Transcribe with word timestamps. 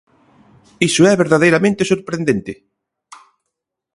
¡Iso 0.89 1.01
é 1.11 1.13
verdadeiramente 1.23 1.89
sorprendente! 1.91 2.53